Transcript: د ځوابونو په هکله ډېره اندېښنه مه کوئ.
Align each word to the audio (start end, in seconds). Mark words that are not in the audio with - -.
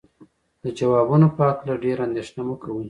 د 0.63 0.65
ځوابونو 0.77 1.27
په 1.35 1.41
هکله 1.49 1.73
ډېره 1.83 2.01
اندېښنه 2.07 2.41
مه 2.47 2.55
کوئ. 2.61 2.79